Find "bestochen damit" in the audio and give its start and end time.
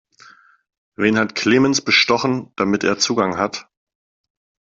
1.81-2.83